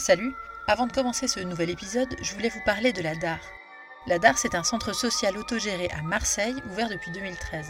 [0.00, 0.32] Salut
[0.66, 3.38] Avant de commencer ce nouvel épisode, je voulais vous parler de la DAR.
[4.06, 7.66] La DAR, c'est un centre social autogéré à Marseille, ouvert depuis 2013.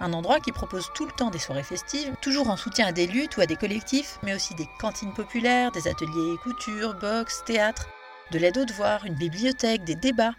[0.00, 3.06] Un endroit qui propose tout le temps des soirées festives, toujours en soutien à des
[3.06, 7.88] luttes ou à des collectifs, mais aussi des cantines populaires, des ateliers couture, boxe, théâtre,
[8.32, 10.34] de l'aide aux devoirs, une bibliothèque, des débats.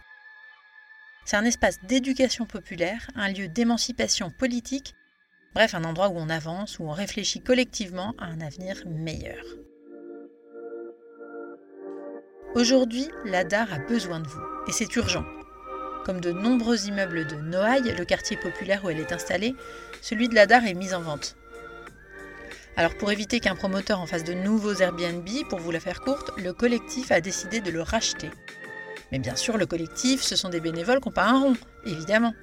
[1.24, 4.96] C'est un espace d'éducation populaire, un lieu d'émancipation politique,
[5.56, 9.46] bref un endroit où on avance, où on réfléchit collectivement à un avenir meilleur.
[12.54, 15.24] Aujourd'hui, la DAR a besoin de vous, et c'est urgent.
[16.06, 19.56] Comme de nombreux immeubles de Noailles, le quartier populaire où elle est installée,
[20.02, 21.38] celui de la DAR est mis en vente.
[22.76, 26.32] Alors pour éviter qu'un promoteur en fasse de nouveaux Airbnb, pour vous la faire courte,
[26.38, 28.30] le collectif a décidé de le racheter.
[29.14, 31.56] Mais bien sûr, le collectif, ce sont des bénévoles qui n'ont pas un rond,
[31.86, 32.34] évidemment.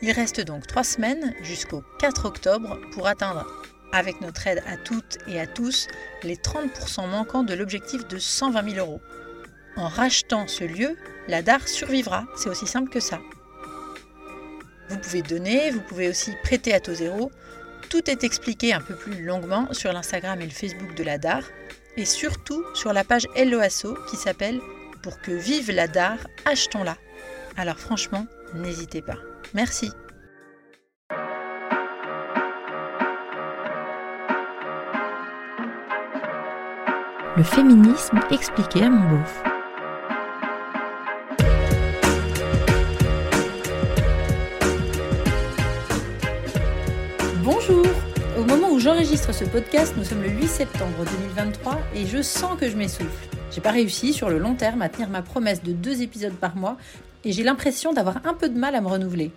[0.00, 3.46] Il reste donc trois semaines jusqu'au 4 octobre pour atteindre,
[3.92, 5.86] avec notre aide à toutes et à tous,
[6.22, 9.02] les 30% manquants de l'objectif de 120 000 euros.
[9.76, 10.96] En rachetant ce lieu,
[11.26, 13.20] la DAR survivra, c'est aussi simple que ça.
[14.88, 17.32] Vous pouvez donner, vous pouvez aussi prêter à taux zéro.
[17.90, 21.42] Tout est expliqué un peu plus longuement sur l'Instagram et le Facebook de la DAR,
[21.96, 24.60] et surtout sur la page LOASO qui s'appelle
[25.02, 26.96] Pour que vive la DAR, achetons-la.
[27.56, 29.18] Alors franchement, n'hésitez pas.
[29.54, 29.90] Merci.
[37.36, 39.53] Le féminisme expliqué à mon beauf.
[49.16, 53.28] Ce podcast, nous sommes le 8 septembre 2023 et je sens que je m'essouffle.
[53.52, 56.56] J'ai pas réussi sur le long terme à tenir ma promesse de deux épisodes par
[56.56, 56.76] mois
[57.24, 59.30] et j'ai l'impression d'avoir un peu de mal à me renouveler.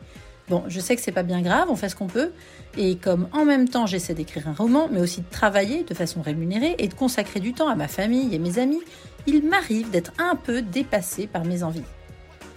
[0.50, 2.32] Bon, je sais que c'est pas bien grave, on fait ce qu'on peut,
[2.76, 6.22] et comme en même temps j'essaie d'écrire un roman, mais aussi de travailler de façon
[6.22, 8.82] rémunérée et de consacrer du temps à ma famille et mes amis,
[9.28, 11.84] il m'arrive d'être un peu dépassée par mes envies.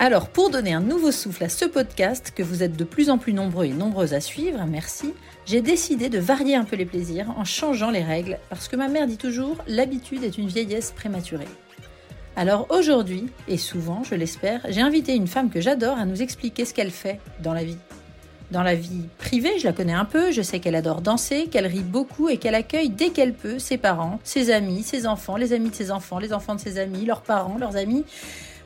[0.03, 3.19] Alors, pour donner un nouveau souffle à ce podcast, que vous êtes de plus en
[3.19, 5.13] plus nombreux et nombreuses à suivre, merci,
[5.45, 8.89] j'ai décidé de varier un peu les plaisirs en changeant les règles, parce que ma
[8.89, 11.49] mère dit toujours, l'habitude est une vieillesse prématurée.
[12.35, 16.65] Alors aujourd'hui, et souvent, je l'espère, j'ai invité une femme que j'adore à nous expliquer
[16.65, 17.77] ce qu'elle fait dans la vie.
[18.53, 21.67] Dans la vie privée, je la connais un peu, je sais qu'elle adore danser, qu'elle
[21.67, 25.53] rit beaucoup et qu'elle accueille dès qu'elle peut ses parents, ses amis, ses enfants, les
[25.53, 28.05] amis de ses enfants, les enfants de ses amis, leurs parents, leurs amis,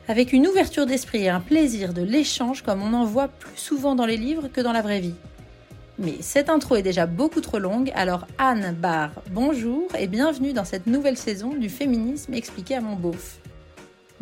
[0.07, 3.95] avec une ouverture d'esprit et un plaisir de l'échange comme on en voit plus souvent
[3.95, 5.15] dans les livres que dans la vraie vie.
[5.97, 10.65] Mais cette intro est déjà beaucoup trop longue, alors Anne Barr, bonjour et bienvenue dans
[10.65, 13.39] cette nouvelle saison du féminisme expliqué à mon beauf.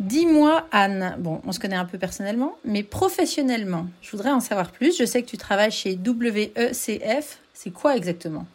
[0.00, 4.70] Dis-moi Anne, bon on se connaît un peu personnellement, mais professionnellement, je voudrais en savoir
[4.70, 4.96] plus.
[4.96, 8.46] Je sais que tu travailles chez WECF, c'est quoi exactement?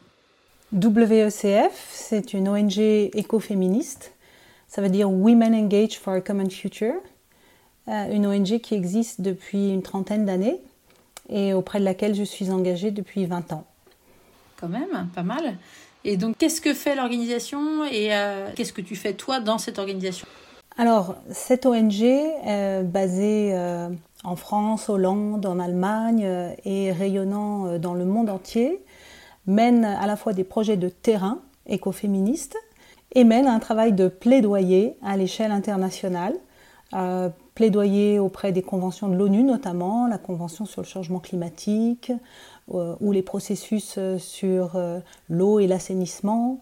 [0.72, 4.14] WECF, c'est une ONG écoféministe,
[4.68, 7.02] ça veut dire Women Engage for a Common Future.
[7.90, 10.60] Euh, une ONG qui existe depuis une trentaine d'années
[11.28, 13.66] et auprès de laquelle je suis engagée depuis 20 ans.
[14.60, 15.56] Quand même, pas mal.
[16.04, 19.80] Et donc, qu'est-ce que fait l'organisation et euh, qu'est-ce que tu fais toi dans cette
[19.80, 20.28] organisation?
[20.78, 23.54] Alors, cette ONG, euh, basée
[24.24, 28.80] en France, Hollande, en Allemagne et rayonnant dans le monde entier,
[29.48, 32.58] mène à la fois des projets de terrain écoféministes
[33.14, 36.36] et mène un travail de plaidoyer à l'échelle internationale
[37.60, 42.10] plaidoyer auprès des conventions de l'ONU notamment, la Convention sur le changement climatique
[42.74, 44.80] euh, ou les processus euh, sur
[45.28, 46.62] l'eau et l'assainissement,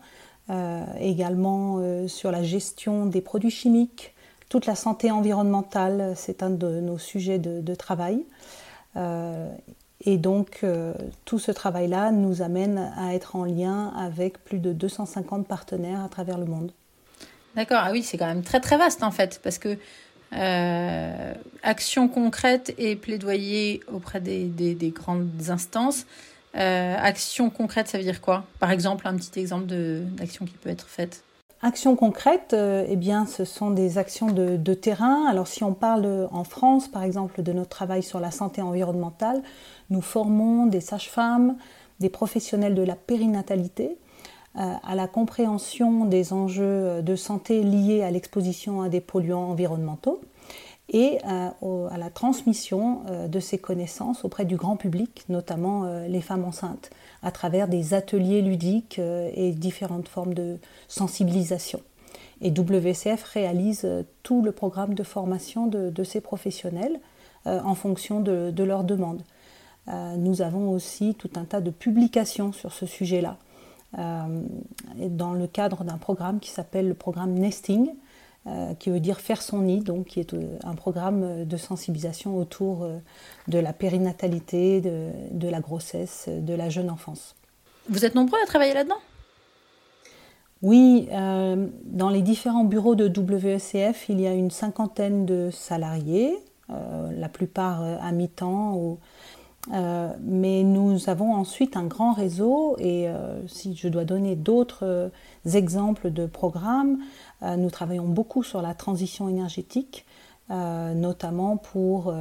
[1.00, 4.16] également sur la gestion des produits chimiques,
[4.48, 8.24] toute la santé environnementale, c'est un de nos sujets de, de travail.
[10.06, 10.66] Et donc,
[11.26, 16.08] tout ce travail-là nous amène à être en lien avec plus de 250 partenaires à
[16.08, 16.72] travers le monde.
[17.58, 19.78] D'accord, ah oui, c'est quand même très très vaste en fait, parce que
[20.34, 21.34] euh,
[21.64, 26.06] action concrète et plaidoyer auprès des, des, grandes instances.
[26.56, 28.46] Euh, action concrète, ça veut dire quoi?
[28.60, 31.24] Par exemple, un petit exemple d'action qui peut être faite.
[31.62, 35.26] Action concrète, euh, eh ce sont des actions de, terrain.
[35.28, 39.42] Alors, si on parle en France, par exemple, de notre travail sur la santé environnementale,
[39.90, 41.58] nous formons des sages-femmes,
[42.00, 43.98] des professionnels de la périnatalité
[44.58, 50.20] à la compréhension des enjeux de santé liés à l'exposition à des polluants environnementaux
[50.90, 56.22] et euh, à la transmission euh, de ces connaissances auprès du grand public, notamment les
[56.22, 56.90] femmes enceintes,
[57.22, 60.58] à travers des ateliers ludiques et différentes formes de
[60.88, 61.82] sensibilisation.
[62.42, 63.88] Et WCF réalise
[64.24, 67.00] tout le programme de formation de, ces professionnels
[67.46, 69.24] en fonction de leurs demandes.
[69.88, 73.38] Nous avons aussi tout un tas de publications sur ce sujet-là.
[73.98, 74.42] Euh,
[75.10, 77.90] dans le cadre d'un programme qui s'appelle le programme Nesting,
[78.80, 82.88] qui veut dire faire son nid, donc qui est un programme de sensibilisation autour
[83.50, 87.36] de la périnatalité, de la grossesse, de la jeune enfance.
[87.90, 89.00] Vous êtes nombreux à travailler là-dedans?
[90.64, 96.36] Oui, euh, dans les différents bureaux de WECF, il y a une cinquantaine de salariés,
[96.72, 98.98] euh, la plupart euh, à mi-temps.
[99.70, 103.08] Mais nous avons ensuite un grand réseau et
[103.48, 105.12] si je dois donner d'autres
[105.54, 107.00] exemples de programmes,
[107.42, 110.06] nous travaillons beaucoup sur la transition énergétique,
[110.50, 112.14] notamment pour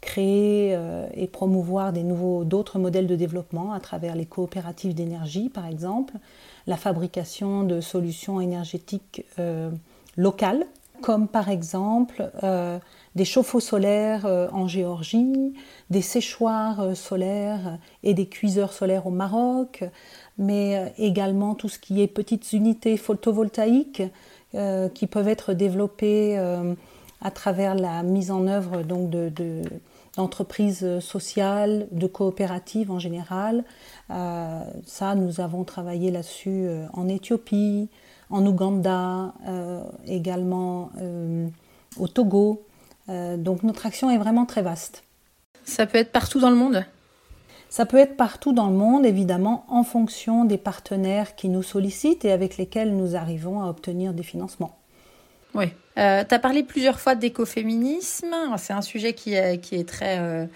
[0.00, 0.76] créer
[1.14, 6.14] et promouvoir des nouveaux d'autres modèles de développement à travers les coopératives d'énergie par exemple
[6.66, 9.70] la fabrication de solutions énergétiques euh,
[10.16, 10.66] locales,
[11.00, 12.78] comme par exemple euh,
[13.14, 15.54] des chauffe-eau solaires euh, en Géorgie,
[15.90, 19.84] des séchoirs solaires et des cuiseurs solaires au Maroc,
[20.38, 24.02] mais également tout ce qui est petites unités photovoltaïques
[24.94, 26.36] qui peuvent être développées
[27.20, 29.62] à travers la mise en œuvre donc de
[30.16, 33.64] d'entreprises sociales, de coopératives en général.
[34.10, 37.88] Euh, ça, nous avons travaillé là-dessus euh, en Éthiopie,
[38.30, 40.90] en Ouganda, euh, également
[41.98, 42.64] au Togo.
[43.08, 45.02] donc notre action est vraiment très vaste.
[45.64, 46.84] Ça peut être partout dans le monde?
[47.68, 52.24] Ça peut être partout dans le monde, évidemment, en fonction des partenaires qui nous sollicitent
[52.24, 54.76] et avec lesquels nous arrivons à obtenir des financements.
[55.54, 55.66] Oui.
[55.96, 58.34] Euh, tu as parlé plusieurs fois d'écoféminisme.
[58.56, 60.18] C'est un sujet qui est, qui est très.
[60.18, 60.46] Euh,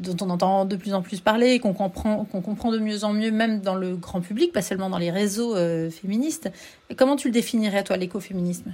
[0.00, 3.04] dont on entend de plus en plus parler et qu'on comprend, qu'on comprend de mieux
[3.04, 6.50] en mieux, même dans le grand public, pas seulement dans les réseaux euh, féministes.
[6.96, 8.72] Comment tu le définirais, toi, l'écoféminisme?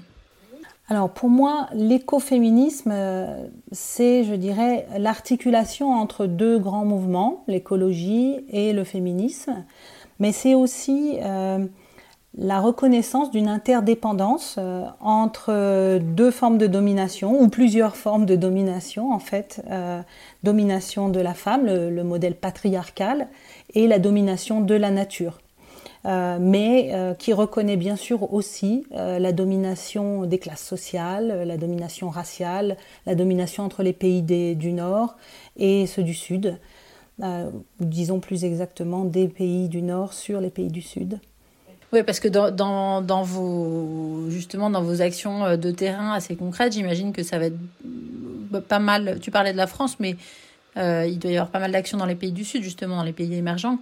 [0.89, 2.93] Alors pour moi, l'écoféminisme,
[3.73, 9.65] c'est, je dirais, l'articulation entre deux grands mouvements, l'écologie et le féminisme,
[10.21, 11.17] mais c'est aussi
[12.37, 18.35] la reconnaissance d'une interdépendance euh, entre euh, deux formes de domination ou plusieurs formes de
[18.35, 20.03] domination en fait, euh,
[20.43, 23.29] domination de la femme, le, modèle patriarcal,
[23.75, 25.41] et la domination de la nature.
[26.05, 32.77] mais qui reconnaît bien sûr aussi la domination des classes sociales, la domination raciale,
[33.07, 35.17] la domination entre les pays du Nord
[35.57, 36.59] et ceux du Sud,
[37.81, 41.21] disons plus exactement des pays du Nord sur les pays du Sud.
[41.95, 47.13] Oui, parce que dans, vos, justement, dans vos actions euh, de terrain assez concrètes, j'imagine
[47.13, 49.21] que ça va être bah, pas mal.
[49.21, 50.17] Tu parlais de la France, mais
[50.77, 53.05] euh, il doit y avoir pas mal d'actions dans les pays du Sud, justement, dans
[53.05, 53.79] les pays émergents.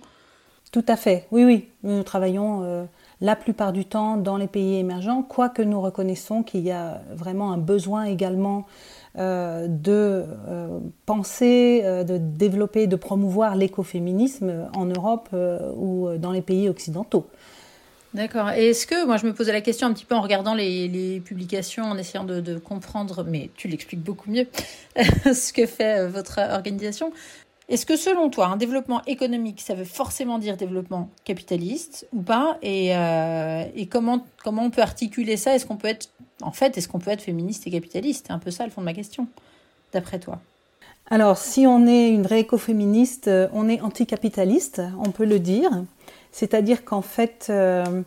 [0.72, 1.68] Tout à fait, oui, oui.
[1.84, 2.84] Nous travaillons euh,
[3.22, 7.50] la plupart du temps dans les pays émergents, quoique nous reconnaissons qu'il y a vraiment
[7.50, 8.66] un besoin également
[9.14, 10.24] de
[11.04, 15.28] penser, de développer, de promouvoir l'écoféminisme en Europe
[15.76, 17.26] ou dans les pays occidentaux.
[18.14, 18.50] D'accord.
[18.50, 21.22] Et est-ce que, moi je me posais la question un petit peu en regardant les,
[21.24, 24.46] publications, en essayant de, comprendre, mais tu l'expliques beaucoup mieux,
[25.24, 27.12] ce que fait euh, votre organisation.
[27.68, 32.58] Est-ce que selon toi, un développement économique, ça veut forcément dire développement capitaliste ou pas?
[32.60, 35.54] Et, euh, et, comment, comment on peut articuler ça?
[35.54, 36.10] Est-ce qu'on peut être,
[36.42, 38.26] en fait, est-ce qu'on peut être féministe et capitaliste?
[38.26, 39.26] C'est un peu ça le fond de ma question,
[39.92, 40.40] d'après toi.
[41.10, 45.70] Alors, si on est une vraie écoféministe, euh, on est anticapitaliste, on peut le dire.
[46.30, 48.02] C'est-à-dire qu'en fait, euh,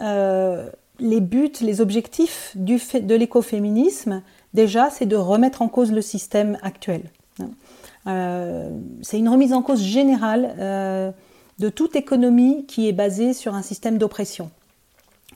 [0.00, 4.22] euh, les buts, les objectifs du de l'écoféminisme,
[4.54, 7.02] déjà, c'est de remettre en cause le système actuel.
[9.02, 11.12] C'est une remise en cause générale
[11.58, 14.50] de toute économie qui est basée sur un système d'oppression.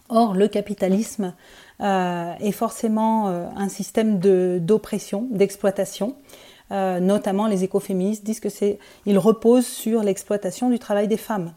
[0.09, 1.35] Or, le capitalisme
[1.81, 4.19] est forcément un système
[4.59, 6.17] d'oppression, d'exploitation.
[6.73, 11.53] Notamment les écoféministes disent que c'est, il repose sur l'exploitation du travail des femmes.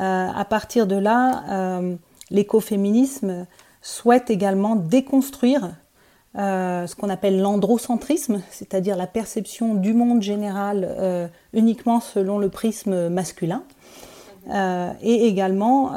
[0.00, 1.94] Euh, à partir de là, euh,
[2.30, 3.46] l'écoféminisme
[3.82, 5.72] souhaite également déconstruire
[6.38, 13.08] euh, ce qu'on appelle l'androcentrisme, c'est-à-dire la perception du monde général uniquement selon le prisme
[13.08, 13.62] masculin.
[14.48, 15.92] et également,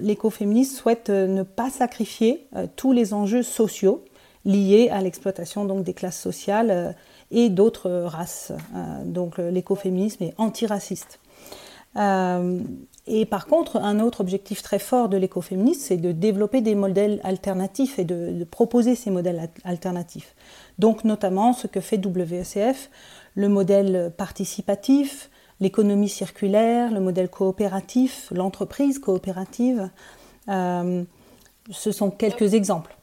[0.00, 4.04] l'écoféminisme souhaite ne pas sacrifier tous les enjeux sociaux
[4.44, 6.96] liés à l'exploitation donc des classes sociales
[7.30, 8.52] et d'autres races.
[9.04, 11.20] donc l'écoféminisme est antiraciste.
[13.06, 17.20] Et par contre, un autre objectif très fort de l'écoféminisme, c'est de développer des modèles
[17.24, 20.34] alternatifs et de, proposer ces modèles alternatifs.
[20.78, 22.90] Donc notamment ce que fait WCF,
[23.34, 29.90] le modèle participatif, l'économie circulaire, le modèle coopératif, l'entreprise coopérative.
[30.48, 31.02] Euh,
[31.70, 32.96] ce sont quelques exemples.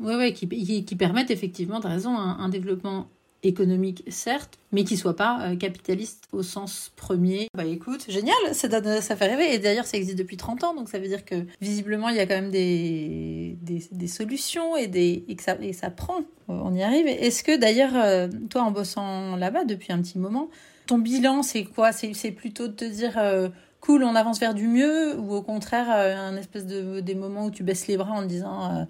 [0.00, 3.06] Oui, oui, qui, permettent effectivement, as raison, un, développement
[3.42, 7.48] économique, certes, mais qui soit pas euh, capitaliste au sens premier.
[7.54, 9.54] Bah écoute, génial, ça, donne, ça fait rêver.
[9.54, 12.20] Et d'ailleurs, ça existe depuis 30 ans, donc ça veut dire que visiblement, il y
[12.20, 16.20] a quand même des, des, solutions et, des, et, ça, et ça prend.
[16.48, 17.06] On y arrive.
[17.06, 20.48] Est-ce que d'ailleurs, euh, toi, en bossant là-bas depuis un petit moment,
[20.86, 21.92] ton bilan, c'est quoi?
[21.92, 23.18] C'est plutôt de te dire...
[23.18, 23.48] Euh,
[23.80, 27.50] cool, on avance vers du mieux, ou au contraire, un espèce de des moments où
[27.52, 28.86] tu baisses les bras en disant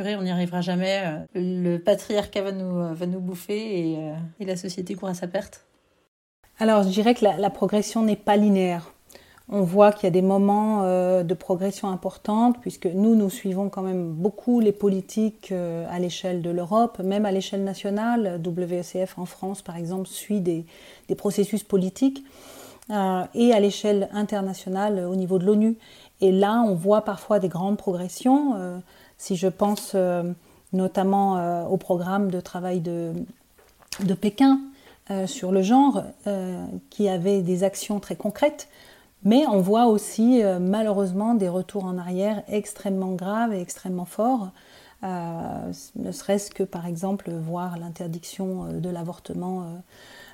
[0.00, 1.02] on n'y arrivera jamais.
[1.04, 5.14] Euh, le patriarcat va nous, euh, va nous bouffer euh, et, la société court à
[5.14, 5.64] sa perte
[6.58, 8.92] Alors, je dirais que la, progression n'est pas linéaire.
[9.48, 10.82] On voit qu'il y a des moments
[11.22, 16.50] de progression importante, puisque nous, nous suivons quand même beaucoup les politiques à l'échelle de
[16.50, 18.40] l'Europe, même à l'échelle nationale.
[18.44, 20.66] WECF en France, par exemple, suit des,
[21.06, 22.24] des processus politiques,
[22.90, 25.78] et à l'échelle internationale, au niveau de l'ONU.
[26.20, 28.82] Et là, on voit parfois des grandes progressions.
[29.18, 30.32] Si je pense euh,
[30.72, 33.12] notamment euh, au programme de travail de,
[34.20, 34.60] Pékin
[35.10, 36.04] euh, sur le genre,
[36.90, 38.68] qui avait des actions très concrètes,
[39.24, 44.50] mais on voit aussi malheureusement des retours en arrière extrêmement graves et extrêmement forts.
[45.02, 49.64] ne serait-ce que par exemple voir l'interdiction de l'avortement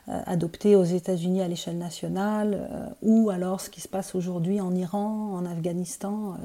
[0.08, 2.68] adoptée aux États-Unis à l'échelle nationale,
[3.00, 6.36] ou alors ce qui se passe aujourd'hui en Iran, en Afghanistan,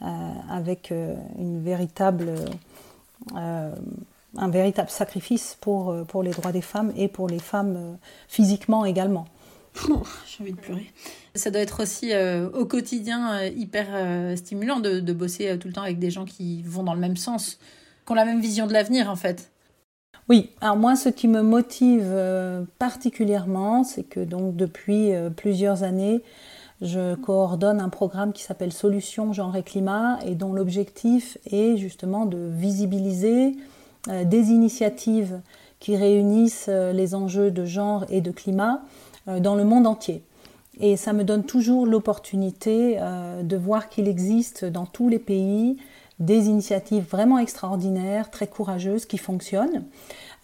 [0.00, 2.34] avec euh, une véritable,
[3.36, 3.74] euh,
[4.36, 9.26] un véritable sacrifice pour, pour les droits des femmes et pour les femmes physiquement également.
[10.26, 10.90] J'ai envie de pleurer.
[11.34, 12.12] Ça doit être aussi
[12.54, 16.82] au quotidien hyper stimulant de, de, bosser tout le temps avec des gens qui vont
[16.82, 17.58] dans le même sens,
[18.04, 19.52] qui ont la même vision de l'avenir en fait.
[20.28, 22.12] Oui, alors moi ce qui me motive
[22.80, 26.22] particulièrement, c'est que donc depuis plusieurs années,
[26.80, 32.24] je coordonne un programme qui s'appelle Solutions genre et climat et dont l'objectif est justement
[32.24, 33.56] de visibiliser
[34.08, 35.40] euh, des initiatives
[35.80, 38.82] qui réunissent euh, les enjeux de genre et de climat
[39.26, 40.22] euh, dans le monde entier.
[40.80, 43.00] Et ça me donne toujours l'opportunité
[43.42, 45.76] de voir qu'il existe dans tous les pays
[46.20, 49.82] des initiatives vraiment extraordinaires, très courageuses, qui fonctionnent.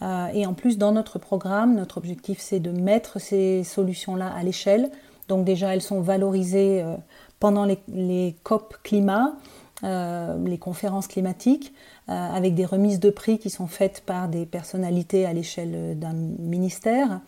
[0.03, 4.91] et en plus, dans notre programme, notre objectif, c'est de mettre ces solutions-là à l'échelle
[5.29, 6.97] donc déjà, elles sont valorisées euh,
[7.41, 9.35] pendant les, COP climat,
[9.83, 11.73] euh, les conférences climatiques,
[12.09, 16.13] euh, avec des remises de prix qui sont faites par des personnalités à l'échelle d'un
[16.13, 17.21] ministère,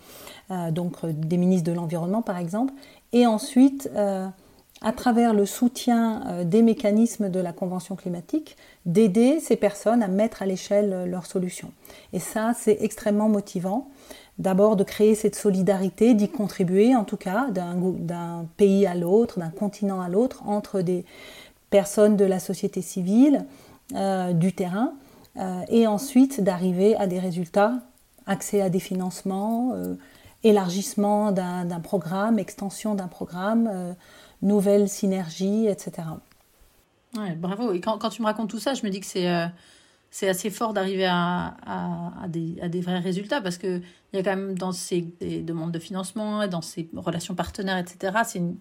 [0.71, 2.73] donc des ministres de l'Environnement par exemple.
[3.13, 10.03] Et ensuite, à travers le soutien des mécanismes de la Convention climatique, d'aider ces personnes
[10.03, 11.73] à mettre à l'échelle leurs solutions.
[12.13, 13.89] Et ça, c'est extrêmement motivant
[14.39, 19.51] d'abord de créer cette solidarité, d'y contribuer en tout cas d'un pays à l'autre, d'un
[19.51, 21.05] continent à l'autre, entre des
[21.71, 23.45] personnes de la société civile,
[23.95, 24.93] euh, du terrain,
[25.37, 27.75] euh, et ensuite d'arriver à des résultats,
[28.27, 29.95] accès à des financements, euh,
[30.43, 33.97] élargissement d'un programme, extension d'un programme,
[34.43, 36.07] nouvelles synergies, etc.
[37.39, 37.73] Bravo.
[37.73, 39.27] Et quand, tu me racontes tout ça, je me dis que c'est
[40.19, 43.83] c'est assez fort d'arriver à, des, vrais résultats parce qu'il
[44.15, 48.39] y a quand même dans ces demandes de financement dans ces relations partenaires, etc., c'est
[48.39, 48.57] une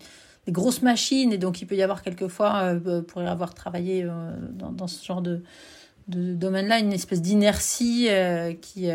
[0.45, 4.03] des grosses machines et donc il peut y avoir quelquefois, euh, pour y avoir travaillé
[4.03, 5.43] euh, dans, ce genre de,
[6.09, 8.91] domaine-là, une espèce d'inertie euh, qui,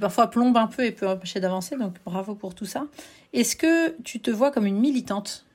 [0.00, 1.76] parfois plombe un peu et peut empêcher d'avancer.
[1.76, 2.88] Donc bravo pour tout ça.
[3.32, 5.46] Est-ce que tu te vois comme une militante?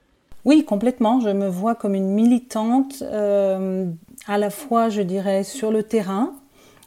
[0.47, 1.19] Oui, complètement.
[1.19, 3.85] Je me vois comme une militante, euh,
[4.27, 6.35] à la fois, je dirais, sur le terrain,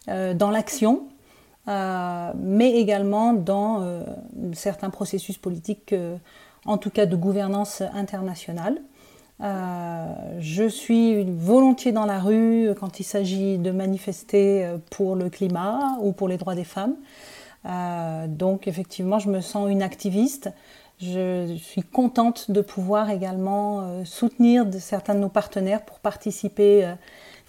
[0.09, 1.03] euh, dans l'action,
[1.69, 4.03] euh, mais également dans
[4.55, 5.95] certains processus politiques,
[6.65, 8.81] en tout cas de gouvernance internationale.
[9.41, 16.13] je suis volontiers dans la rue quand il s'agit de manifester pour le climat ou
[16.13, 16.97] pour les droits des femmes.
[17.65, 20.51] Donc effectivement, je me sens une activiste.
[21.01, 26.95] Je suis contente de pouvoir également euh, soutenir certains de nos partenaires pour participer euh,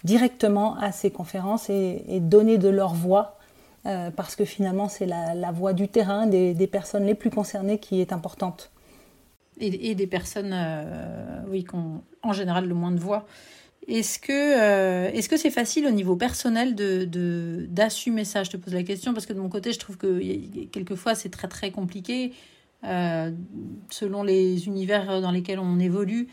[0.04, 3.36] directement à ces conférences et, donner de leur voix,
[3.84, 8.00] euh, parce que finalement c'est la, voix du terrain, des, personnes les plus concernées qui
[8.00, 8.70] est importante.
[9.60, 10.56] Et, des personnes,
[11.48, 13.26] oui, qui ont en général le moins de voix.
[13.88, 18.44] Est-ce que est-ce que c'est facile au niveau personnel de d'assumer ça?
[18.44, 20.20] Je te pose la question parce que de mon côté, je trouve que
[20.66, 22.32] quelquefois c'est très très compliqué.
[22.84, 23.30] Euh,
[23.90, 26.26] selon les univers dans lesquels on évolue.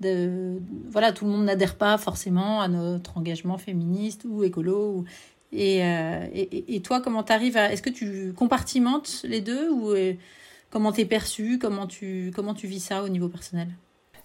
[0.00, 5.04] Voilà, tout le monde n'adhère pas forcément à notre engagement féministe ou écolo.
[5.52, 7.72] Et, euh, et, et, toi, comment tu arrives à.
[7.72, 10.12] Est-ce que tu compartimentes les deux ou euh,
[10.68, 13.68] comment t'es perçu comment tu, comment tu vis ça au niveau personnel?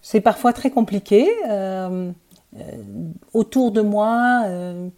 [0.02, 1.30] C'est parfois très compliqué.
[3.34, 4.44] Autour de moi,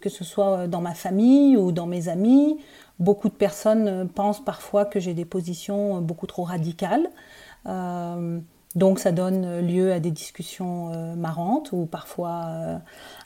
[0.00, 2.58] que ce soit dans ma famille ou dans mes amis,
[2.98, 7.08] beaucoup de personnes pensent parfois que j'ai des positions beaucoup trop radicales.
[8.74, 12.76] Donc ça donne lieu à des discussions euh, marrantes ou parfois euh,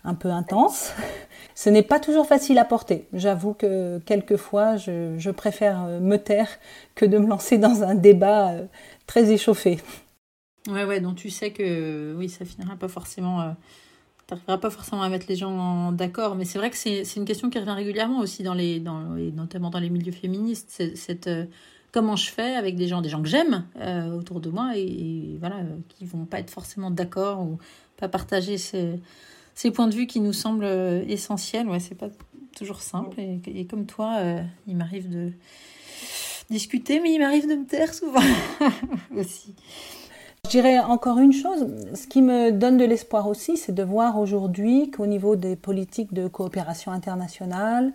[0.05, 0.93] un peu intenses.
[1.55, 3.09] Ce n'est pas toujours facile à porter.
[3.15, 6.49] J'avoue que quelquefois je, préfère euh, me taire
[6.95, 8.53] que de me lancer dans un débat
[9.07, 9.81] très échauffé.
[10.69, 13.55] Ouais, ouais, donc tu sais que oui, ça finira pas forcément.
[14.29, 17.25] Tu n'arriveras pas forcément à mettre les gens d'accord, mais c'est vrai que c'est une
[17.25, 21.29] question qui revient régulièrement aussi, dans les, dans, notamment dans les milieux féministes, cette
[21.93, 25.37] comment je fais avec des gens, des gens que j'aime euh, autour de moi et,
[25.41, 27.59] voilà, euh, qui vont pas être forcément d'accord ou
[27.97, 29.01] pas partager ces,
[29.55, 31.69] ces, points de vue qui nous semblent euh, essentiels.
[31.69, 32.11] Ouais, c'est pas
[32.57, 33.21] toujours simple.
[33.21, 34.21] Et, comme toi,
[34.67, 35.33] il m'arrive de
[36.51, 38.21] discuter, mais il m'arrive de me taire souvent
[39.17, 39.55] aussi.
[40.49, 44.19] Je dirais encore une chose, ce qui me donne de l'espoir aussi, c'est de voir
[44.19, 47.93] aujourd'hui qu'au niveau des politiques de coopération internationale,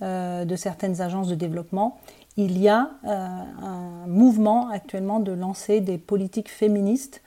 [0.00, 1.98] de certaines agences de développement,
[2.36, 7.22] il y a euh, un mouvement actuellement de lancer des politiques féministes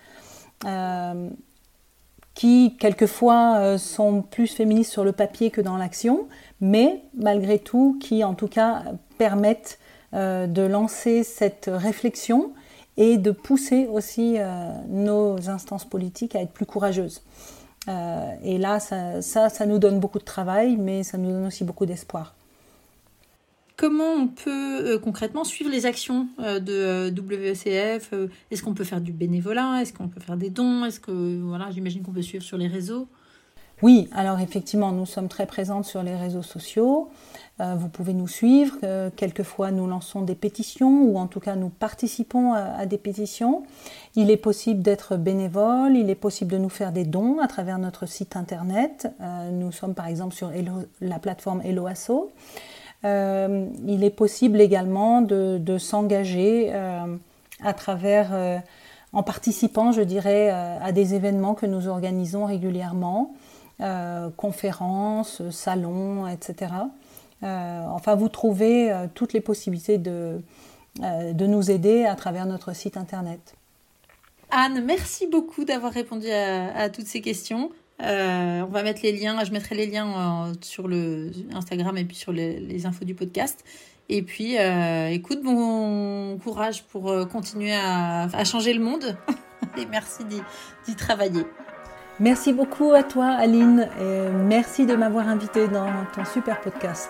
[0.66, 1.30] euh,
[2.34, 6.28] qui quelquefois euh, sont plus féministes sur le papier que dans l'action,
[6.62, 8.84] mais malgré tout qui en tout cas
[9.18, 9.78] permettent
[10.12, 12.52] de lancer cette réflexion
[12.98, 14.38] et de pousser aussi
[14.90, 17.22] nos instances politiques à être plus courageuses.
[17.88, 21.86] et là, ça, ça, nous donne beaucoup de travail, mais ça nous donne aussi beaucoup
[21.86, 22.34] d'espoir.
[23.80, 28.14] Comment on peut euh, concrètement suivre les actions euh, de euh, WCF
[28.52, 31.72] Est-ce qu'on peut faire du bénévolat Est-ce qu'on peut faire des dons Est-ce que voilà,
[31.72, 33.08] j'imagine qu'on peut suivre sur les réseaux?
[33.82, 37.10] Oui, alors effectivement, nous sommes très présentes sur les réseaux sociaux.
[37.60, 38.78] Vous pouvez nous suivre.
[39.16, 43.64] quelquefois, nous lançons des pétitions ou en tout cas, nous participons à, des pétitions.
[44.16, 45.96] Il est possible d'être bénévole.
[45.96, 49.08] Il est possible de nous faire des dons à travers notre site internet.
[49.52, 50.52] nous sommes par exemple sur
[51.02, 52.32] la plateforme Helloasso.
[53.06, 57.16] Euh, il est possible également de, s'engager euh,
[57.64, 58.58] à travers, euh,
[59.14, 63.34] en participant, je dirais, à des événements que nous organisons régulièrement,
[64.38, 66.74] conférences, salons, etc.
[67.42, 70.42] enfin, vous trouvez toutes les possibilités de,
[71.00, 73.56] de nous aider à travers notre site internet.
[74.52, 77.72] Anne, merci beaucoup d'avoir répondu à toutes ces questions.
[78.02, 80.08] Euh, on va mettre les liens, je mettrai les liens
[80.48, 83.64] euh, sur le Instagram et puis sur les, infos du podcast.
[84.08, 89.18] Et puis, euh, écoute, bon courage pour continuer à, changer le monde.
[89.78, 91.44] et merci d'y travailler.
[92.20, 97.10] Merci beaucoup à toi, Aline, et merci de m'avoir invité dans ton super podcast.